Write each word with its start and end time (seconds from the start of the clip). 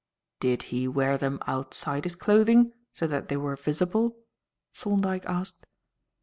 "Did 0.39 0.63
he 0.73 0.87
wear 0.87 1.15
them 1.15 1.37
outside 1.45 2.05
his 2.05 2.15
clothing 2.15 2.73
so 2.91 3.05
that 3.05 3.27
they 3.29 3.37
were 3.37 3.55
visible?" 3.55 4.17
Thorndyke 4.73 5.27
asked. 5.27 5.67